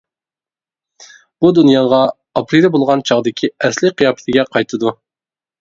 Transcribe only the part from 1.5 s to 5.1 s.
دۇنياغا ئاپىرىدە بولغان چاغدىكى ئەسلى قىياپىتىگە قايتىدۇ.